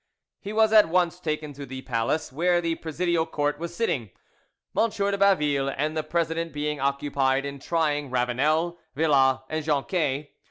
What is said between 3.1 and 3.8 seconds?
Court was